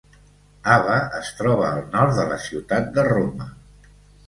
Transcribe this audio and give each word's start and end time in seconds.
Ava 0.75 0.95
es 1.17 1.29
troba 1.41 1.67
al 1.67 1.85
nord 1.97 2.17
de 2.21 2.27
la 2.33 2.41
ciutat 2.47 2.91
de 2.99 3.07
Roma. 3.13 3.51